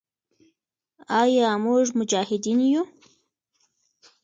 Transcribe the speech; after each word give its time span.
آیا 1.21 1.49
موږ 1.65 1.85
مجاهدین 1.99 2.59
یو؟ 2.73 2.83